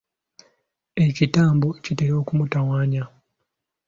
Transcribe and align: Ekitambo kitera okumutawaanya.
Ekitambo 1.05 1.67
kitera 1.83 2.15
okumutawaanya. 2.21 3.03